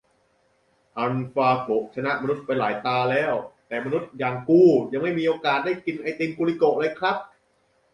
[0.97, 3.33] อัลฟาโกะชนะมนุษย์ไปหลายตาแล้ว
[3.67, 4.61] แต่มนุษย์อย่างกู
[4.93, 7.17] ยังไม่มีโอกาสได้กินไอติมกูลิโกะเลยครับ